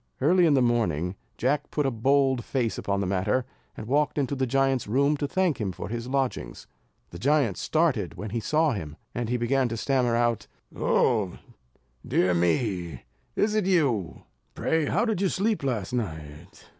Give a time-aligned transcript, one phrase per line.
[0.19, 3.45] Early in the morning, Jack put a bold face upon the matter,
[3.77, 6.65] and walked into the giant's room to thank him for his lodgings.
[7.11, 11.37] The giant started when he saw him, and he began to stammer out, "Oh,
[12.03, 13.03] dear me!
[13.35, 14.23] Is it you?
[14.55, 16.65] Pray, how did you sleep last night?